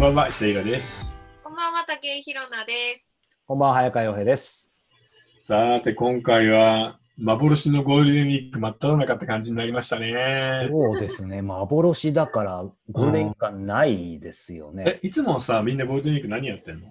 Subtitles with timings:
[0.00, 1.26] んばんは、石田イラです。
[1.44, 3.06] こんばんは、竹井ひろなです。
[3.46, 4.70] こんばんは、早川洋平です。
[5.38, 10.68] さて、今回は幻のゴールデンウィーク真っ只中って感じになりましたね。
[10.70, 14.84] そうですね、幻だから、ゴールデンウィークはないですよね。
[14.86, 16.86] え、いつもさ、みんなゴールデンウィーク何やってんの？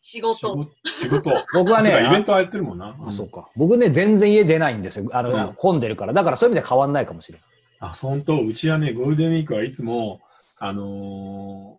[0.00, 0.68] 仕事。
[0.84, 1.30] 仕事。
[1.54, 2.96] 僕はねイベントはやってるもんな。
[3.06, 3.48] あそうか。
[3.54, 5.08] 僕ね、全然家出ないんですよ。
[5.12, 6.12] あの、うん混んでるから。
[6.12, 7.48] だからそういう意味では変わんないかもしれない。
[7.78, 8.40] あ、本当？
[8.40, 10.20] うちはね、ゴールデンウィークはいつも、
[10.58, 11.78] あの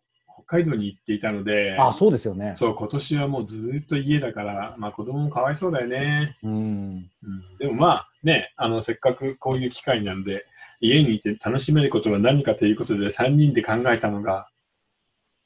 [0.51, 2.53] 海道に行っていたので、あ、そうですよね。
[2.53, 6.37] そう、今年はもうずーっと家だから、まあ子供もかわいそうだよね。
[6.43, 6.51] うん。
[6.51, 10.45] うん、でもまあね、あの、せっかくこういう機会なんで、
[10.81, 14.49] 家にいて楽しめることは何かということで3人で考えたのが、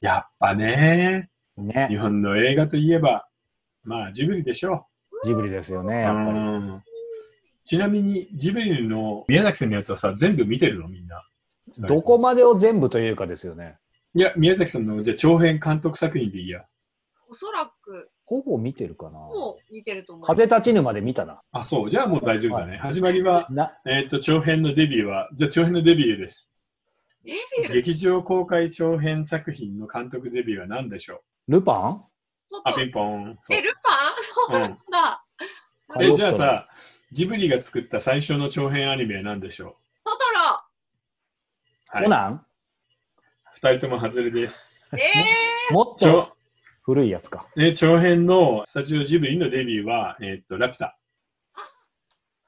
[0.01, 1.97] やっぱね、日ね。
[1.99, 3.27] 本の映画といえば、
[3.83, 4.87] まあジブリでしょ
[5.23, 5.99] ジブリですよね、う。
[5.99, 6.39] やっぱり。
[6.39, 6.83] うん
[7.67, 11.23] ちなみにジブリの宮崎さんのやつはさ、全部見てるのみんな。
[11.79, 13.77] どこまでを全部というかですよね。
[14.15, 16.63] いや、宮崎さんのじゃあ長編監督作品でいいや。
[17.27, 19.11] おそらく、ほぼ見てるかな。
[19.11, 20.25] もう見てると思う。
[20.25, 21.41] 風立ちぬまで見たな。
[21.51, 21.89] あ、そう。
[21.89, 22.77] じゃあもう大丈夫だね。
[22.77, 26.49] 始まりは、な、えっ、と、長編のデビューは、じゃあ長編のデビューです。
[27.25, 27.73] デビュー？
[27.73, 32.03] 劇場公開長編作品の監督デビューは何でしょルパン？
[32.47, 33.37] ちょっうあ、とピンポン。
[33.41, 33.95] そうえ、ルパン？
[34.23, 35.25] そうなんだ。
[35.89, 36.67] うんえ、じゃあさ、
[37.11, 40.57] ジブリが作った最初の長編アニメは何でしょトトロ
[41.93, 42.03] うはい。
[42.03, 42.45] コナン？
[43.55, 44.97] 二人とも外れです。
[44.97, 46.33] えもっと長
[46.81, 47.47] 古いやつか。
[47.57, 50.99] え長編のスタジオジブリのデビューは、えっ、と、ラピュタ。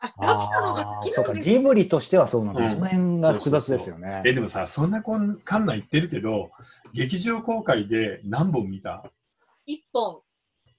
[0.03, 2.61] ー、あ、ラピュタの方があーそうか、好きなんですジブリとしてはそうなんだ。
[2.61, 4.21] うんその辺が複雑ですよね。
[4.25, 6.51] え、でもさ、そんなこんかんな言ってるけど、
[6.93, 9.09] 劇場公開で何本見た？
[9.65, 10.19] 一本。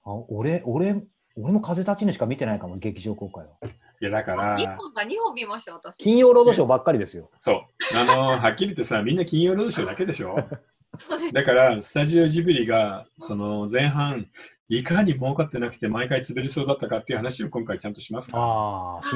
[0.05, 1.03] あ俺、俺、
[1.41, 3.51] 俺も風立ちぬしか見てないかも、劇場公開は。
[4.01, 5.97] いや、だから、一本か二本見ました、私。
[6.03, 7.29] 金曜ロードショーばっかりですよ。
[7.37, 7.97] そう。
[7.97, 10.35] あのはっきり言ってさ、みんな金曜ロードショーだけでしょ？
[11.33, 14.27] だから、スタジオジブリが、その前半、
[14.67, 18.43] いかに儲かってなくて毎回潰れそうだったかっていう話を今回ちゃんとしますから。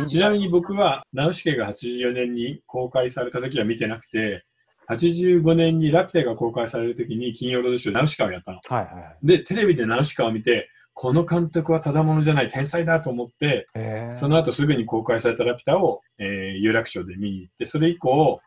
[0.03, 4.45] あちなみに僕は、ナウシケが84年に公開された時は見てなくて、
[4.89, 8.59] 85年にラピュタが公開される時に金曜ロードショーナウシカをやったの。
[8.67, 9.17] はいはいはい。
[9.23, 18.41] で、テレビでナウシカを見て、この監督はただものじゃない、天才だと思って、へーその後すぐに公開されたラピュタを、えー有楽町で見に行って、それ以降、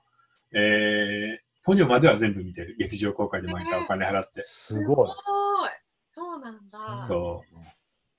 [0.53, 2.77] えーポニョまでは全部見てる。
[2.79, 4.45] 劇場公開で毎回お金払って。
[4.47, 5.09] すごい。
[5.09, 5.71] い。
[6.09, 7.03] そうなんだ。
[7.03, 7.43] そ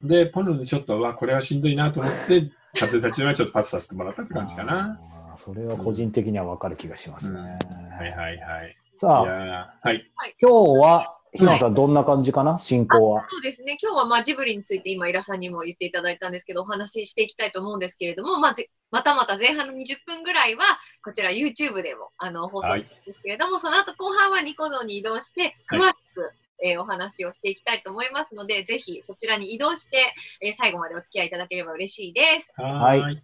[0.03, 0.07] う。
[0.07, 4.99] で、ポニョでちょっと、うわ、これはしんどいなと思って、 風たちはちょっとパスさせてもらったって感じかな。
[5.37, 7.39] それは個人的には分かる気がしますね。
[7.39, 8.75] はいはいはい。
[8.97, 10.11] さあ、はい。
[10.41, 13.23] 今日は、ひなさん、どんな感じかな、進行は。
[13.29, 13.77] そうですね。
[13.81, 20.63] 今日はまあジブリについて今、イラさんにも言っていただいたんですけど、お話ししていきたいと思うんですけれども、まあ、じまたまた前半の20分ぐらいは、
[21.03, 26.31] こちら YouTube でもあの放送はいですけれども、その後後半はニコ動に移動して、詳しく、
[26.63, 29.97] えーお話をしていきたいと思いますので、ぜひそちらに移動して、
[30.41, 32.49] えー最後までお付き合いいただければ嬉しいです。
[32.55, 33.01] はーい。
[33.01, 33.23] はい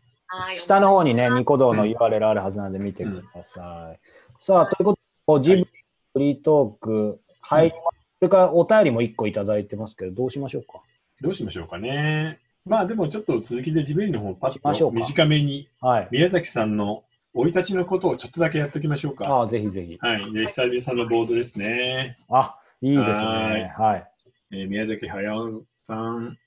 [0.57, 3.99] 下の方にね、ニコ動の URL あるはずなんで見てください。
[4.39, 5.67] さあ、ということで、ジブリ
[6.13, 7.91] フリートーク入りま
[8.23, 10.79] れからお便りも1個いただいてますけど、どうしましょうか？
[11.21, 12.39] どうしましょうかね。
[12.65, 16.07] まあでもちょっと続きでジブリの方パッと短めにはい。
[16.11, 17.03] 宮崎さんの
[17.35, 19.27] 生い立ちのことをちょっとだけやっておきましょうか。
[19.27, 19.97] ああ、ぜひぜひ。
[19.99, 20.31] はい。
[20.33, 22.17] で、久々のボードですね。
[22.29, 23.73] あ、いいですはいね。
[23.77, 24.07] はい。
[24.51, 26.37] えー宮崎駿さん、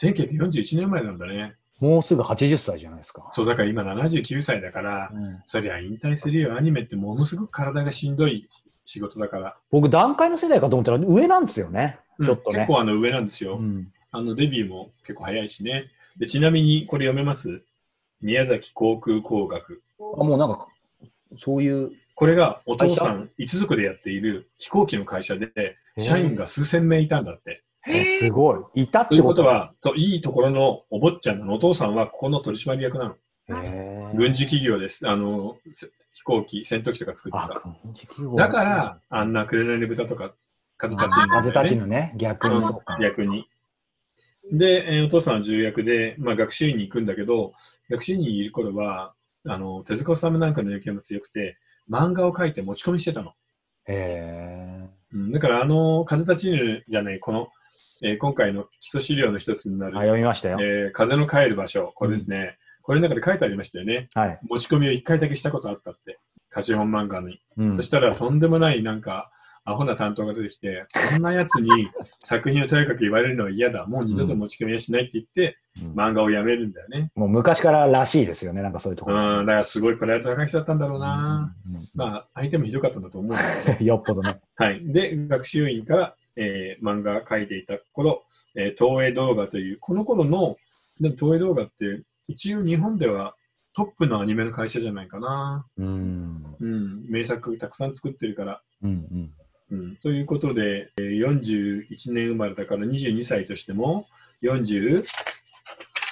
[0.00, 1.54] 1941年生まれなんだね。
[1.80, 3.26] もうすぐ80歳じゃないですか。
[3.30, 6.56] そう、だから今79歳だから、うんそりゃ引退するよ。
[6.56, 8.48] アニメってものすごく体がしんどい
[8.90, 9.54] 仕事だから。
[9.70, 11.98] 僕、段階の世代かと思ったら上なんですよね。
[12.18, 13.58] うんちょっとね結構あの上なんですよ。
[13.58, 13.92] うん。
[14.10, 15.90] あのデビューも結構早いしね。
[16.18, 17.62] でちなみにこれ読めます？
[18.22, 19.82] 宮崎航空工学。
[20.00, 20.66] あもうなんか、
[21.36, 27.62] そういう、これがお父さん一族でやっている飛行機の会社で、社員が数千名いたんだって。
[27.86, 28.82] えすごい。
[28.82, 29.14] いたってと？
[29.16, 31.54] いうここととは、そういいところのお坊ちゃんなの。
[31.54, 34.12] お父さんはここの取締役なの。
[34.14, 35.06] 軍事企業です。
[35.06, 35.86] あの、せ
[36.18, 37.62] 飛行機、戦闘機とか作ってあ、た。
[38.36, 40.34] だから、あんな紅の豚とか、
[40.76, 42.64] 風立ちぬんだよね風立ちぬね、逆に。
[43.00, 43.46] 逆に。
[44.50, 47.52] で、えーお父さんは重役で、まあ、学習院に行くんだけど、
[47.88, 49.14] 学習院にいる頃は、
[49.46, 51.56] あの、手塚治虫なんかの影響も強くて、
[51.88, 53.34] 漫画を描いて持ち込みしてたの。
[53.86, 57.48] へうん、だから、あの、風立ちぬじゃない、この、
[58.02, 60.58] えー今回の基礎資料の一つになる、読みましたよ。
[60.60, 62.58] えー風の帰る場所、これですね。
[62.88, 64.08] これの中で書いてありましたよね。
[64.14, 64.38] はい。
[64.48, 66.18] 持ち込みを一回だけしたことあったって。
[66.48, 67.38] 貸本漫画に。
[67.58, 69.30] うんそしたら、とんでもない、なんか、
[69.66, 71.90] アホな担当が出てきて、こんなやつに
[72.24, 73.84] 作品をとやかく言われるのは嫌だ。
[73.84, 77.12] もう二度と持ち込みはしないって言って、うん漫画をやめるんだよね。
[77.14, 79.36] もう昔かららしいですよね、なんかそういうとこうん、ろ。
[79.40, 81.54] だからすごいプライド高い人だったんだろうな。
[81.68, 83.36] うんうんまあ、相手もひどかったんだと思う。
[83.84, 84.40] よっぽどね。
[84.56, 84.80] はい。
[84.90, 88.24] で、学習院から、えー漫画描いていた頃、
[88.56, 90.56] えー東映動画という、この頃の、
[91.00, 93.34] でも東映動画って、一応日本では
[93.74, 95.66] トップのアニメの会社じゃないかな。
[95.76, 96.56] うん。
[96.60, 97.04] うん。
[97.08, 98.62] 名作たくさん作ってるから。
[98.82, 98.90] うん
[99.70, 99.80] うん。
[99.80, 99.96] うん。
[99.96, 104.06] ということで、えー41年生まれだから22歳としても、
[104.42, 105.02] 40、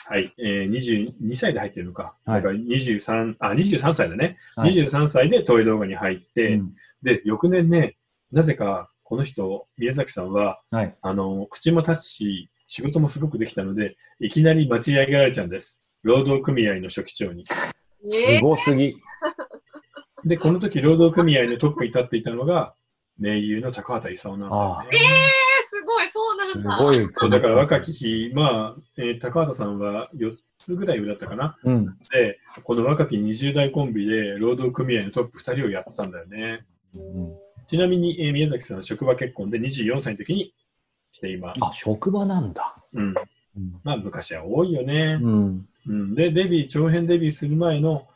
[0.09, 2.15] はい、えー、22歳で入ってるのか。
[2.25, 4.37] はいだから23、あ、23歳だね。
[4.55, 7.97] はい23歳で東映動画に入って、うんで、翌年ね、
[8.33, 10.97] なぜか、この人、宮崎さんは、はい。
[11.01, 15.86] あの、口も立つし、仕事もすごくできたので、いきなり間違い上げられちゃうんです。
[16.07, 17.45] 労働組合の書記長に。
[17.47, 18.95] すごすぎ。
[20.25, 22.75] で、この時、労働組合のトップに立っていたのが、
[23.19, 24.89] 名優の高畑勲なんだよね。
[24.93, 24.99] えー、
[25.69, 26.77] すごい、そうなんすだ。
[26.79, 27.09] ごい。
[27.17, 31.59] そうだから若き日、まあ、えー高畑さんは4つぐらい上だったかな。
[31.65, 31.87] うん。
[32.13, 36.65] で、この若き20代コンビで労働組合のトップ2人をやってたんだよね。
[36.95, 37.35] うん
[37.67, 40.55] ちなみに、えー宮崎さんは職場結婚で24歳の時に
[41.11, 41.59] しています。
[41.65, 42.77] あ、職場なんだ。
[42.95, 43.09] うん。
[43.09, 43.11] う
[43.61, 43.81] ん。
[43.83, 45.19] まあ、昔は多いよね。
[45.21, 45.69] うん。
[45.89, 48.07] うん、で、デビュー、長編デビューする前の、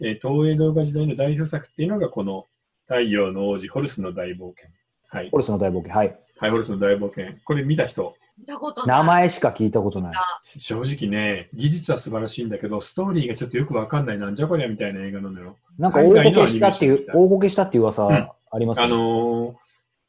[0.00, 2.46] えー東映動画時代の代表作っていうのが、この
[2.86, 4.68] 太陽の王子、ホルスの大冒険。
[5.08, 5.30] はい。
[5.30, 5.94] ホルスの大冒険。
[5.94, 6.18] はい。
[6.38, 7.26] はい、ホルスの大冒険。
[7.44, 8.98] これ見た人、見たことない。
[8.98, 10.14] 名前しか聞いたことない。
[10.42, 15.56] 正直ね、技術は素晴らしいんだけど、ストーリーがちょっとよくわかんない、なんじゃこりゃみたいな映画なのよ。
[15.78, 18.80] なんか大ごけしたっていう大ごけしたっていう噂うんあります？
[18.80, 18.96] あよね。
[18.96, 19.54] のー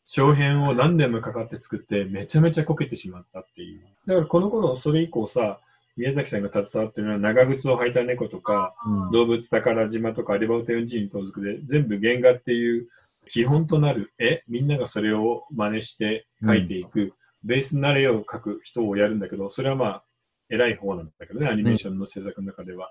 [0.07, 3.81] 長編を何年もかかって作って、めちゃめちゃこけてしまったっていう。
[4.05, 5.59] だからこの頃、それ以降さ、
[5.97, 9.11] 宮崎さんが携わってるのは長靴を履いた猫とか、うん。
[9.11, 12.87] 動物宝島とかリバウテウンジーに盗賊で全部原画っていう
[13.27, 17.13] 基本となる絵みんながそれを真似して描いていく、
[17.43, 20.03] ベースになる絵を描く人をやるんだけどそれはまあ
[20.49, 22.89] 偉い方なんだけどねアニメーションの制作の中では、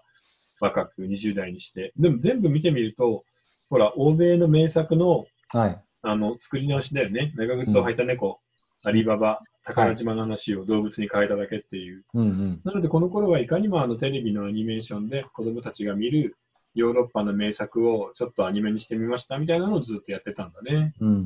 [0.61, 1.93] 若く20代にして。
[1.97, 3.25] でも全部見てみると
[3.69, 5.81] ほら欧米の名作のはい。
[6.07, 7.33] あの作り直しだよね。
[7.35, 8.41] 長靴を履いた猫、
[8.85, 12.61] アリババ宝島の話を動物に変えただけっていう、うんうん。
[12.65, 16.37] なので、この頃はいかにもあのテレビのアニメーションで子供たちが見る
[16.75, 20.93] ヨーロッパの名作をちょっとアニメにしてみましたみたいなのをずっとやってたんだね。
[21.01, 21.23] うんうんうん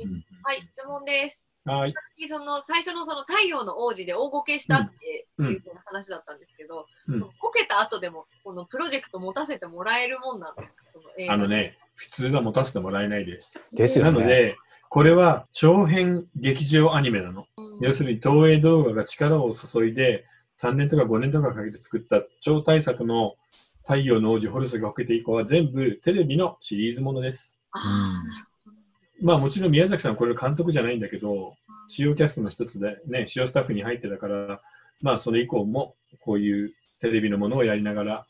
[0.00, 0.24] うん。
[0.42, 1.44] はい、質問です。
[1.64, 1.94] はい。
[2.28, 10.80] その最初のその太陽の王子で大ごけしたっていう話だったんですけど、うんそのこけた後でもこのプロジェクト持たせてもらえるもんなんですか
[11.28, 13.62] あのね、普通は持たせてもらえないです。
[13.72, 14.10] ですよね。
[14.12, 14.56] なので、
[14.88, 17.46] これは長編劇場アニメなの。
[17.56, 20.24] うん要するに東映動画が力を注いで
[20.60, 23.34] 3年とか5年とかかけて作った超大作の
[23.82, 27.60] 太陽の王子ホルスがこけて以降は全部テレビのシリーズものです。
[27.72, 28.51] あーなるほど
[29.22, 31.54] まあもちろん宮崎さんこれ監督じゃないんだけど、
[31.86, 34.60] 主要キャストの一つでね、主要スタッフに入ってたから、
[35.00, 38.26] まあそれ以降もこういうテレビのものをやりながら、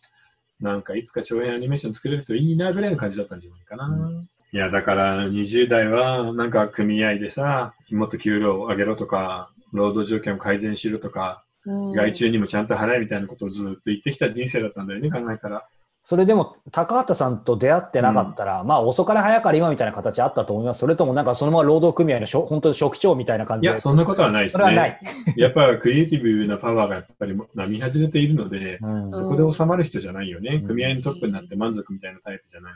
[0.61, 3.87] なんかいつか長編アニメーション作れるといいなぐらいの感じだったんじゃないかな。
[3.89, 15.65] ういや、だから20代はなんか組合でさ、もっと給料を上げろとか、労働条件を改善しろとか、うん外注にもちゃんと払えみたいなことをずっと言ってきた人生だったんだよね、考えたら。
[16.05, 20.81] それでも、高畑さんと出会ってなかったら、まあ、遅かれ早かれ今みたいな形あったと思います。
[20.81, 23.73] それとも、なんかそのまま労働組合のしょ本当に職長みたいな感じで。
[23.73, 25.35] いや、そんなことはないですそれはないね。。
[25.37, 30.57] やっぱクリエイティブなパワーがやっぱり波外れているので、うんそこで収まる人じゃないよね。
[30.63, 32.73] うん組合のトップになって満足みたいなタイプじゃない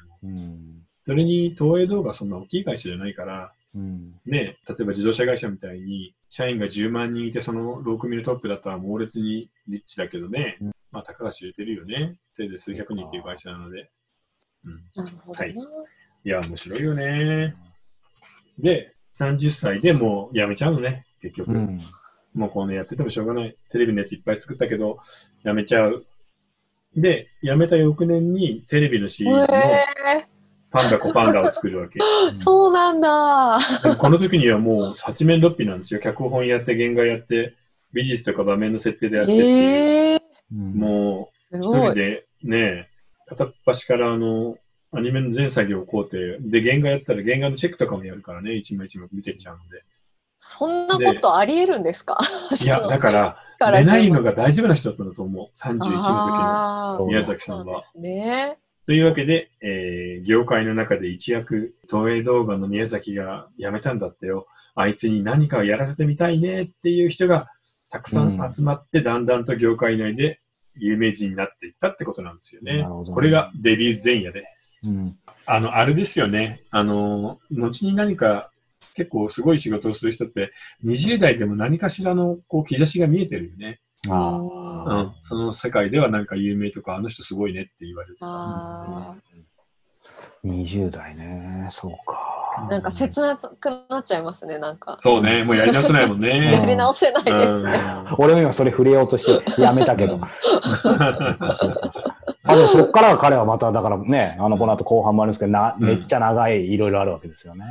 [1.03, 12.17] それに東映動画はそんな大きい会社じゃないから、うんね、例えば自動車会社みたいに、社員が10万人いて、その6組のトップだったら猛烈にリッチだけどね、うんまあ、高橋入れてるよね。
[12.33, 13.91] せいぜい数百人っていう会社なので。
[14.65, 15.55] うん、なるほどなはい
[16.25, 17.55] いや、面白いよね。
[18.59, 21.53] で、30歳でもう辞めちゃうのね、結局。
[21.53, 21.81] うん
[22.33, 23.57] もうこのやっててもしょうがない。
[23.71, 24.99] テレビのやついっぱい作ったけど、
[25.43, 26.05] 辞めちゃう。
[26.95, 29.87] で、辞めた翌年にテレビのシリーズのへ
[30.71, 31.99] パンダコパンダを作るわけ。
[31.99, 33.59] ー そうなんだ。
[33.99, 36.01] この時にはもう八面六臂なんですよ。
[36.01, 37.55] 脚本やって、原画やって、
[37.97, 39.47] 美術とか場面の設定でやってっていう。
[39.47, 40.21] えー、
[40.53, 41.63] うんもう一。
[41.63, 42.89] 人でね、
[43.27, 44.57] 片っ端からあの、
[44.93, 49.83] アニメの全作業をこうて、で、原画やったら原画のチェックとかもやるからね、一枚一枚見てっちゃうので。
[50.39, 52.19] そんなことありえるんですか？
[52.61, 53.37] いや、だから、
[53.73, 55.49] 寝ないのが大丈夫な人だったんだと思う。
[55.57, 57.07] 31の時の。
[57.07, 58.59] 宮崎さんはそうなんですね。
[58.87, 64.47] というわけで、えー業界の中で一躍、東映動画の宮崎が辞めたんだってよ。
[64.75, 67.49] あいつに何かをやらせてみたいねっていう人が
[67.97, 70.41] たくさん集まって、だんだんと業界内で
[70.75, 72.79] 有名人になっていったってことなんですよね。
[72.79, 74.87] ねこれがデビュー前夜です。
[74.87, 76.63] うんあの、あれですよね。
[76.71, 78.51] あの、後に何か
[78.97, 80.53] 結構すごい仕事をする人って、
[80.85, 83.81] 20代でも何かしらのこう兆しが見えてるよね。
[84.09, 85.15] あうんん。
[85.21, 88.27] その世界ではなんか有名とか、あの人すごいねって言われるさ。
[88.29, 89.15] あ
[90.45, 92.46] 20代ね、そうか。
[92.67, 94.97] ーなんか切なくなっちゃいますね、なんか。
[95.01, 96.53] そうね、もうやり直せないもんね。
[96.53, 97.73] やり直せないですうんね。
[98.19, 100.19] 俺も今それ触れようとしてやめたけど。
[102.49, 107.65] あでもそっからは彼はまた、だからね、あの、この後後半もあるんですけど、な、うんめっちゃ長い、いろいろあるわけですよね。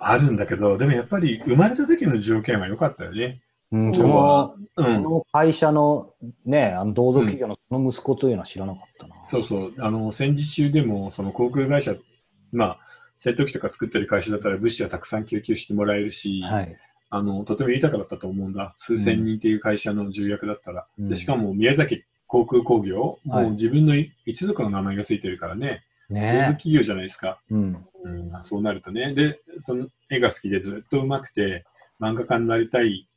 [0.00, 3.40] あるんだけど、でもやっぱり生まれた時の条件は良かったよね。
[3.72, 5.02] うん、その、うん。
[5.02, 6.10] この会社の
[6.44, 9.14] ね、あの同族企業のその息子というのは知らなかったな。
[9.26, 9.72] そうそう。
[9.78, 11.94] あの、戦時中でも、その航空会社、
[12.52, 12.78] まあ、
[13.26, 16.76] 戦闘機とか作ってる会社だったら物資はたくさん供給してもらえるし、はい。
[17.10, 18.72] あの、とても豊かだったと思うんだ。
[18.76, 20.86] 数千人っていう会社の重役だったら。
[20.96, 23.94] うんでしかも、宮崎航空工業、はいもう自分の
[24.26, 27.40] 一族の名前がついてるからね、ね企業じゃないですか。
[27.50, 27.84] うん。
[28.04, 29.12] うん、そうなるとね。
[29.12, 31.64] で、その絵が好きでずっと上手くて、
[32.00, 33.08] 漫画家になりたい。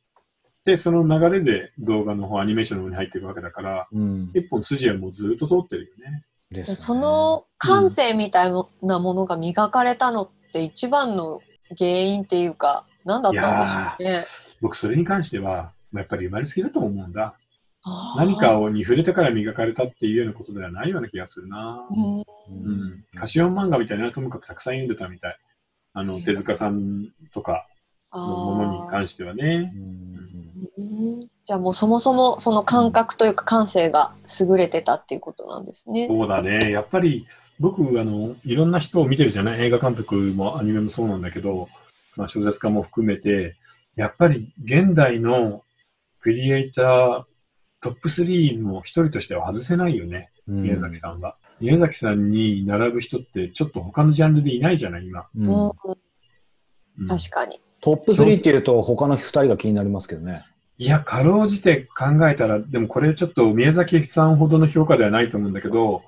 [0.64, 4.28] で、その流れで動画の方、アニメーションの方に入っていくわけだから、うん。
[4.34, 6.24] 一本筋はもうずっと通ってるよね。
[6.50, 8.52] ですよねその感性みたい
[8.82, 11.40] なものが磨かれたのって一番の
[11.78, 14.24] 原因っていうか、何だったんでしょうね。
[14.60, 17.34] 僕、それに関しては、まあやっぱり生まれつきだと思うんだ。
[18.16, 21.86] 何かをに触れてから磨かれたっていうようなことではないような気がするな。
[21.90, 23.04] うんううんん。
[23.14, 25.38] カシオン漫画みたいなのはともかくたくさん読んでたみたい。
[25.92, 27.66] あの、手塚さんとか
[28.12, 29.78] のものに関してはねう。
[29.78, 30.19] んうん
[31.44, 36.06] じゃあもうそもそもその感覚というか感性が優れてたっていうことなんですね。
[36.08, 36.70] そうだね。
[36.70, 37.26] やっぱり
[37.58, 39.62] 僕、あの、いろんな人を見てるじゃない？
[39.62, 41.68] 映画監督もアニメもそうなんだけど、
[42.16, 43.56] まあ、小説家も含めて、
[43.96, 45.62] やっぱり現代の
[46.20, 47.24] クリエイター
[47.80, 50.30] トップ3も一人としては外せないよね。
[50.46, 51.36] うん宮崎さんは。
[51.60, 55.26] 宮崎さんに並ぶ人ってちょっと他のジャンルでいないじゃない、今。
[55.34, 55.72] うん
[57.06, 57.60] 確かに。
[57.80, 60.42] トップ3っていうと他の2人が気になりますけどね。
[60.78, 66.02] いや、かろうじて考えたら、でもこれちょっと宮崎さんほどの評価ではないと思うんだけど、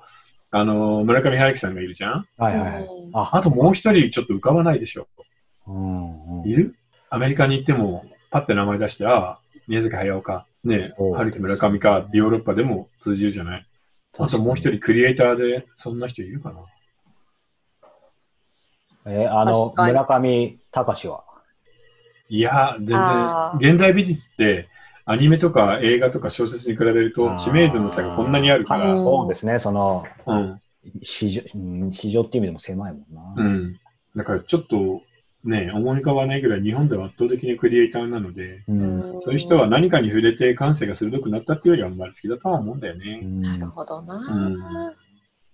[0.49, 2.27] あの、村上春樹さんがいるじゃん？
[2.37, 5.07] はいはいあ、あともう一人ちょっと浮かばないでしょ。
[5.67, 6.47] うんうん。
[6.47, 6.75] いる？
[7.09, 13.65] アメリカに行っても、パッて名前出して、ああ、宮崎駿か、ね春樹村上か、ヨーロッパでも通じるじゃない？
[14.17, 16.59] あともう一人クリエイターで、そんな人いるかな？
[19.05, 21.23] えーあの、村上隆は？
[22.29, 24.67] いや、全然あ、現代美術って、
[25.05, 30.59] アニメとか映画とか小説に比べると知名度の差がこんなにあるから、そうですね、その、うん。
[31.01, 33.33] 市場、うん市場っていう意味でも狭いもんな。
[33.37, 33.79] うん。
[34.15, 35.01] だからちょっと
[35.43, 43.19] ね、思い浮かばないぐらい日本では圧倒的にクリエイターなので、うんそういう人は何かに触れて感性が鋭くなったっていうよりは生まれつきだとは思うんだよね。
[43.21, 44.15] なるほどな。
[44.15, 44.95] うん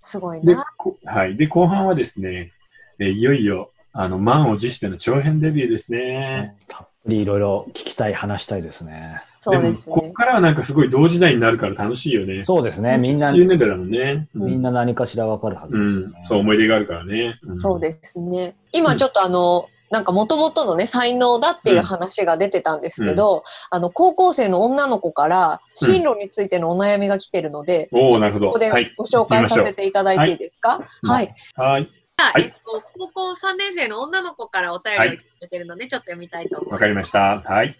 [0.01, 1.35] すごいでな。、こはい。
[1.35, 2.51] で、後半はですね、
[2.99, 6.55] えーいよいよ、あの、満を持しての長編デビューですね。
[6.69, 9.21] たっぷりいろいろ聞きたい、話したいですね。
[9.41, 10.13] そうですも、こっね。
[10.13, 12.45] からはなんかすごい同時代になるから楽しいよね。
[12.45, 14.29] そうですね、みんな、10年代だもんね。
[14.33, 16.19] みんな何かしらわかるはずうですよね。
[16.21, 17.39] ん、そう思い出があるからね。
[17.45, 18.55] んそうですね。
[18.71, 28.47] 今ちょっとあの、なんか元々のね、才能だっていう話が出てたんですけど、あの、高校生の女の子から進路についてのお悩みが来てるので、おおなるほど。
[28.47, 28.93] ここではい。
[28.97, 30.87] ご紹介させていただいていいですか？
[31.03, 31.35] うんはい。
[31.55, 31.85] はい。
[31.85, 36.73] じゃあはいえっと、高校3年生の女の子からお便りをいただいてるので、ちょっと読みたいと思います。
[36.73, 37.41] わかりました。
[37.41, 37.75] はい。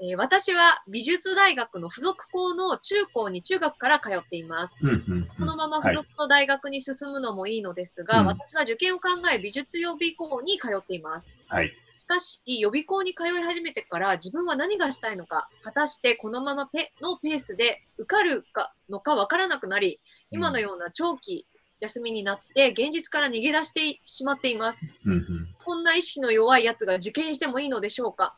[0.00, 4.74] えー私は美術大学の付属校の中高に中学から通っています。
[4.82, 5.26] うん、うん、うん。
[5.26, 11.32] このままはい付属の大学に進むのもいいのですが、うん私は受験を考え美術予備校に通っています。
[11.48, 11.72] はい。
[11.98, 20.00] しかし、予備校に通い始めてから自分は何がしたいのか、果たしてこのままペのペースで受かるかのかわからなくなり、
[20.30, 21.46] 今のような長期
[21.80, 24.78] 休みになって現実から逃げ出してしまっています。
[25.04, 25.54] うん、うん。
[25.62, 28.36] こんな意識の弱いやつが受験してもいいのでしょうか？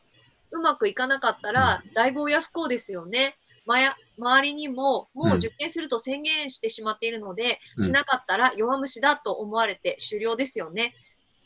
[0.51, 3.37] うまくいかなかったら大暴や不幸ですよね。
[3.65, 10.95] まや周りにももう受験すると宣言してしまっているので、うんしなかったら弱虫だと思われて終了ですよね。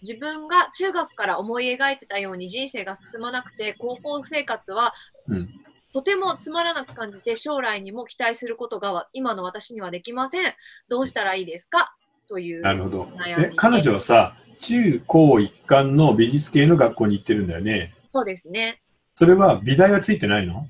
[0.02, 4.94] 自分が中学から思い描いてたように人生が進まなくて高校生活は
[5.28, 5.61] うん
[5.94, 10.54] とてもつまらなく感じて将来にも期待することが今の私にはできません。
[10.90, 11.96] どうしたらいいですか？
[12.28, 13.04] というなるほど。
[13.18, 17.94] 悩みで、え彼女はさ、中高一貫の美術系の学校に行ってるんだよね。
[18.14, 18.82] そうですね。
[19.16, 20.68] それは美大はついてないの？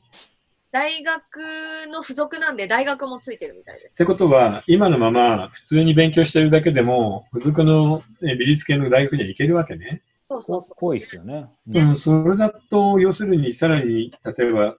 [0.72, 1.22] 大学
[1.92, 3.88] の付属なんで大学もついてるみたいです。
[3.90, 10.02] ってことは、今のまま普通に勉強してるだけでも、付属のえ美術系の大学には行けるわけね。
[10.24, 10.76] そうそうそう。
[10.78, 11.48] 濃いですよね。
[11.68, 14.78] うん、それだと、要するにさらに、例えば、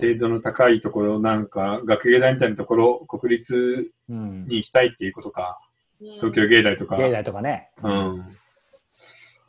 [0.00, 4.46] 程度の高いところ、なんか、学芸大みたいなところ、国立うん。
[4.46, 5.58] に行きたいっていうことか。
[5.62, 5.68] うん
[6.00, 6.96] 東京芸大とか。
[6.96, 7.70] 芸大とかね。
[7.82, 8.18] うん。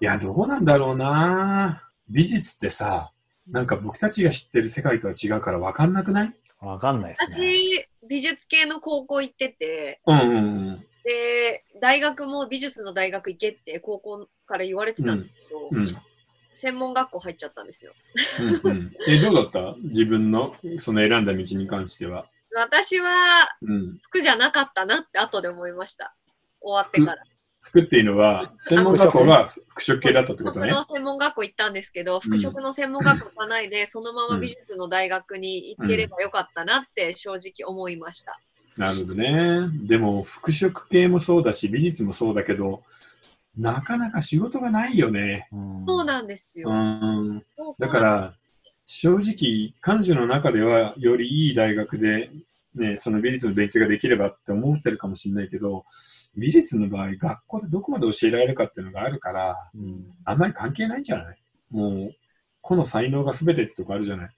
[0.02, 3.12] いや、どうなんだろうな美術ってさ、
[3.48, 6.36] なんか僕たちが知ってる世界とは違うから分かんなくない？
[6.62, 7.48] わかんないですね。
[7.48, 10.40] 私、美術系の高校行ってて、うんうんう
[10.72, 10.86] ん。
[11.04, 15.88] で、大学も美術の大学行けって高校から言われてたんですけど、うん
[16.60, 17.94] 専門学校入っちゃったんですよ。
[18.64, 19.76] うんうん、え、どうだった？
[19.82, 22.26] 自分のその選んだ道に関しては。
[22.54, 23.12] 私は
[23.62, 23.98] うん。
[24.02, 26.14] 服じゃなかったなって後で思いました。
[26.62, 27.24] 終わってから。
[27.62, 27.82] 服？
[27.82, 30.72] っていうのは、専門学校が服飾系だったってことね。
[30.72, 38.40] 服の専門学校行ったんですけど、服飾の専門学校行かないで、そのまま美術の大学に行ってればよかったなって正直思いました。
[38.78, 39.68] なるほどね。
[39.88, 42.82] でも、服飾系もそうだし、美術もそうだけど、
[43.58, 45.48] なかなか仕事がないよね。
[45.52, 45.80] うん。
[45.86, 46.70] そうなんですよ。
[47.80, 48.34] だから、
[48.86, 52.32] 正直、彼女の中ではよりいい大学で、
[52.76, 55.86] ね、その美術の勉強ができればって思ってるかもしれないけど、
[56.38, 60.06] 美術の場合、学校でどこまで教えられるかっていうのがあるから、うん。
[60.24, 61.38] あんまり関係ないんじゃない？
[61.72, 62.16] もう、
[62.62, 64.30] 個の才能が全てってとこあるじゃない？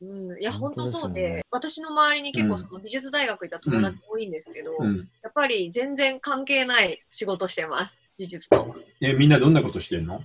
[0.00, 5.08] うん、いや、本当そうで、私の周りに結構うんその美術大学行った友達多いんですけど、うん。
[5.22, 8.76] やっぱり全然関係ない仕事してます、美術と。
[9.00, 10.22] え、みんなどんなことしてんの？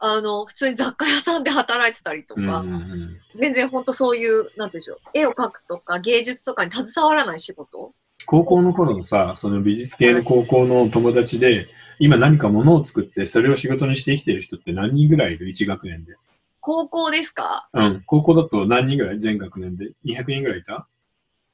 [0.00, 3.18] あの、普通に雑貨屋さんで働いてたりとか、うんうんうん。
[3.36, 7.94] 全然本当そういう、なんでしょう、絵を描くとか芸術とかに携わらない仕事
[8.26, 11.68] 高校の頃のさ、その美術系の高校の友達で、
[12.00, 16.16] 今何かものを作って、それを仕事にして生きてる人って何人ぐらいいる ?1 学年で。
[16.62, 17.68] 高校ですか？
[17.74, 18.02] うん。
[18.06, 19.20] 高校だと何人ぐらい？
[19.20, 20.86] 全学年で？200人ぐらいいた？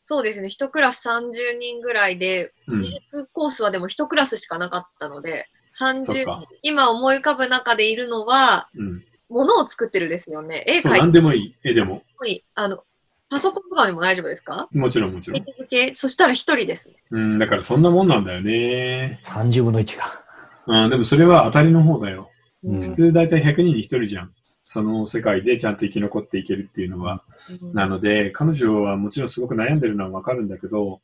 [0.05, 2.87] そうですね、一クラス30人ぐらいで、うん美。
[2.87, 5.47] 術コースはでも一クラスしかなかったので、
[5.79, 6.49] 30そっか人。
[6.63, 9.03] 今思い浮かぶ中でいるのは、うん。
[9.29, 10.65] 物を作ってるですよね。
[10.67, 11.55] 絵そう、描い何でもいい。
[11.63, 12.03] 絵でも。
[12.23, 12.45] ていい。
[12.55, 12.85] あの、
[13.31, 14.69] パソコンとかでも大丈夫ですか？
[14.73, 15.45] もちろんもちろ絵ん。
[15.69, 16.95] 系そしたら一人ですね。
[17.11, 19.21] うん、だからそんなもんなんだよね。
[19.25, 20.85] 30分の1が。
[20.85, 22.31] うん、でもそれは当たりの方だよ。
[22.65, 24.33] うん普通だいたい100人に1人じゃん。
[24.71, 27.23] その世界でちゃんと生き残っていけるっていうのは。
[27.63, 31.01] うんなので、彼女はもちろんすごく悩んでるのはわかるんだけど、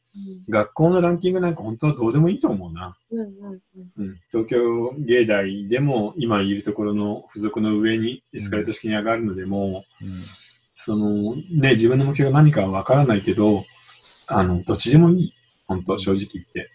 [0.50, 2.94] 学校のランキングなんか本当はどうでもいいと思うな。
[4.30, 9.84] 東京芸大でも今いるところの付属の上にエスカレート式に上がるのでも、
[10.74, 13.64] そのね、自分の目標が何かはわからないけど、
[14.26, 15.32] あの、どっちでもいい。
[15.66, 16.70] 本当、正直言って。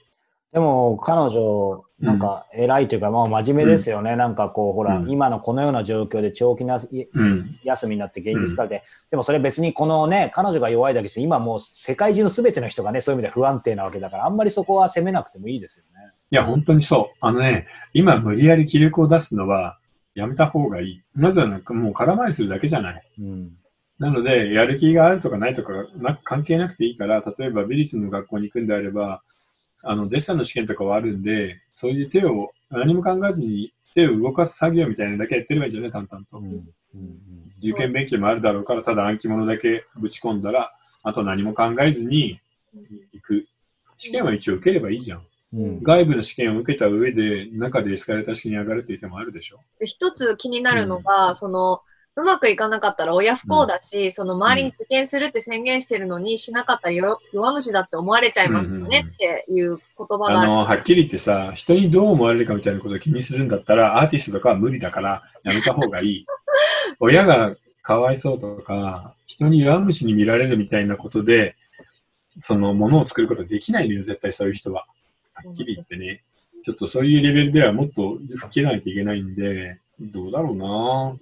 [0.52, 4.16] でも、彼女、なんか、偉いというか、まあ、真面目ですよね。
[4.16, 6.80] なんか、こう、ほら、うん今のこのような状況で長期な
[7.14, 7.60] うん。
[7.64, 16.12] 休みになって現実化で、でもそれ別にこのね、彼女が弱いだけで、今もう世界中の全ての人がね、そういう意味で不安定なわけだから、あんまりそこは責めなくてもいいですよね。
[16.32, 17.18] いや、本当にそう。
[17.22, 19.80] あのね、今無理やり気力を出すのは
[20.16, 21.02] やめた方がいい。
[21.16, 23.04] まずはなんかもう空回りするだけじゃない。
[23.20, 23.52] うん。
[23.98, 29.24] なので、やる気があるとかないとかな関係なくていいから、例えば美術の学校に行くんであれば、
[29.84, 36.38] あの、デッサンの試験とかはあるんで、そういう手を、何も考えずに手を動かす作業みたいなのだけやってればいいんじゃない淡々と。
[36.38, 36.46] うん。
[36.46, 37.20] うん。
[37.58, 40.72] 受験勉強もあるだろうから、ただ暗記物だけぶち込んだら、
[41.04, 42.39] あと何も考えずに
[43.13, 43.46] 行く。
[43.98, 45.26] 試験は一応受ければいいじゃん。
[45.54, 45.84] うん。
[45.84, 49.60] 外部の試験を受けた上で、中でエスカレーター式に上がるっていう手もあるでしょ。
[49.80, 51.82] で一つ気になるのが、その、
[52.15, 60.38] うまくいかなかったら親不幸だし、その周りに受験するって宣言してるのにしなかったらよ弱虫だって思われちゃいますよねっていう言葉がある。
[60.39, 66.26] あの、はっきり言ってさ、人にどう思われるかみたいなことを気にするんだったら、アーティストとかは無理だから、やめた方がいい。
[67.00, 71.56] 親がかわいそうとか、人に弱虫に見られるみたいなことで、
[72.38, 74.86] そのものを作ることはできないのよ、絶対そういう人は。
[75.36, 76.24] はっきり言ってね。
[76.62, 81.17] ちょっとそういうレベルではもっと吹っ切らないといけないんで、どうだろうな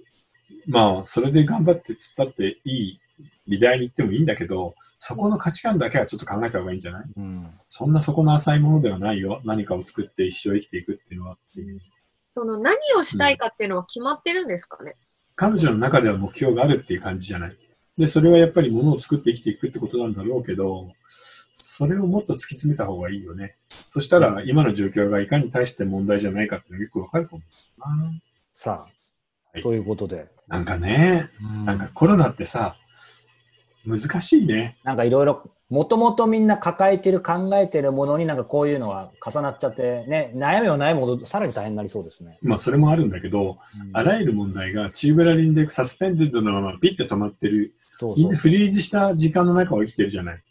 [0.66, 3.00] まあ、それで頑張って突っ張っていい
[3.46, 7.04] 美大に行ってもいいんだけど、そこの価値観だけはちょっと考えた方がいいんじゃない？
[7.16, 7.46] うん。
[7.68, 9.40] そんなそこの浅いものではないよ。
[9.44, 11.80] 何かを作って一生生きていくっていうのはっていう。
[12.30, 14.94] その何をしたいかっていうのは決まってるんですかね？
[15.34, 17.56] 彼女の中では目標があるっていう感じじゃない。
[17.96, 20.90] で、それはやっぱり物を作って生きていくってことなんだろうけど、
[21.52, 23.56] それをもっと突き詰めた方がいいよね。
[23.88, 28.20] そしたら、今の状況がいかに対して問題じゃないかっていうのがよくわかると思うな。
[28.54, 28.86] さは
[29.54, 30.28] あ、いということで。
[30.48, 31.30] なんかね、
[31.64, 32.76] なんかコロナってさ、
[33.86, 34.76] 難しいね。
[34.82, 42.38] なんかいろいろ、もともとみんな抱えてる、考えてるものになんかこういうのが重なっちゃって、ね、悩みは悩むほどさらに大変になりそうですね。
[42.40, 43.58] まあ、それもあるんだけど、
[43.92, 47.74] あらゆる問題がチューブラリンでサスペンデッドのままピッて止まってる。
[47.78, 50.42] そうそうんみなフリーズした時間の中を生きてるじゃない。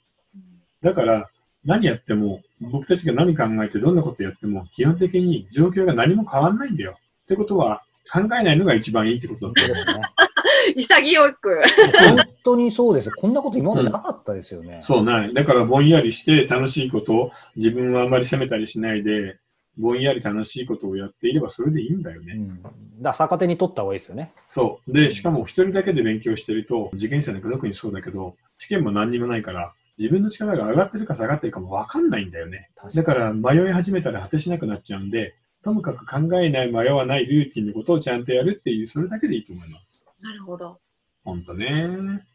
[0.84, 1.30] だから、
[1.66, 6.96] 何やっても、僕たちが何考えてどんなことやっても、基本的に状況が何も変わんないんだよ。
[7.24, 10.02] ってことは、考えないのが一番いいってことだと本当ですね。
[10.76, 11.62] 潔く。
[12.10, 13.12] 本当にそうです。
[13.12, 14.80] こんなこと今までなかったですよね。
[14.82, 15.34] そうない。
[15.34, 19.40] だからぼんやりして楽しいことを自分はあんまり責めたりしないで、
[19.78, 22.34] ぼんやり楽しいことをやっていればそれでいいんだよね。
[22.34, 22.62] うん。
[22.62, 24.34] だから逆手に取った方がいいですよね。
[24.48, 24.94] そう。
[24.94, 32.70] で、しかも一人だけで勉強してると、受験生なんか特にそうだけど、試験も何にもないから、自分の力が上がってるか下がってるかもわかんないんだよね。
[32.76, 40.06] 確だから迷い始めたら果てしなくなっちゃうんで、ともかく考えない、迷わないルーティンのことをちゃんとやるっていう、それだけでいいと思います。
[40.22, 40.80] なるほど。
[41.24, 41.88] ほんとね。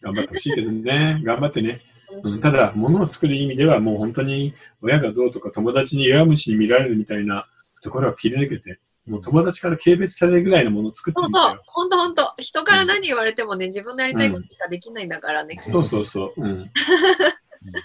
[0.02, 1.20] 頑張ってほしいけどね。
[1.24, 1.80] 頑張ってね。
[2.22, 7.46] うん、ただ、物を作る意味ではもう本当に親がどうとか友達に弱虫に見られるみたいな
[7.82, 12.34] ところは切り抜けて、もう友達から軽蔑されるぐらいのものを作ってみたよ。、そうほんとほんと。
[12.38, 15.60] 人から何言われてもね、自分のやりたいことしかできないんだからね。
[15.66, 16.42] そうそうそう。
[16.42, 16.70] うん。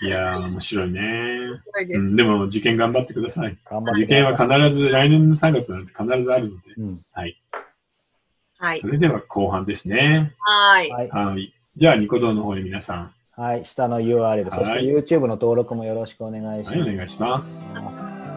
[0.01, 1.01] いやー、面白いね。
[1.87, 1.99] です。
[1.99, 3.57] うん、でも、受験頑張ってください。
[3.93, 6.73] 受験は必ず、来年の3月なんて必ずあるので。
[6.77, 7.01] うん。
[7.11, 7.37] はい
[8.81, 8.87] そ。
[8.87, 10.33] れでは後半ですね。
[10.39, 10.89] はい。
[10.89, 11.09] はい。
[11.09, 11.53] はい。
[11.75, 13.65] じゃあ、ニコ動の方に皆さん、はい。
[13.65, 16.77] 下の URL、そしてはい YouTube の登録もよろしくお願いします。
[16.79, 17.19] はい、お願いし。
[17.19, 18.36] ます